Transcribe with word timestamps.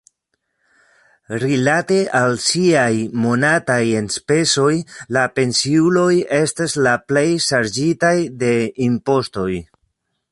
Rilate 1.41 1.97
al 2.19 2.37
siaj 2.45 2.93
monataj 3.25 3.79
enspezoj, 3.99 4.73
la 5.17 5.27
pensiuloj 5.41 6.09
estas 6.41 6.75
la 6.87 6.95
plej 7.13 7.27
ŝarĝitaj 7.49 8.15
de 8.45 8.53
impostoj. 8.91 9.51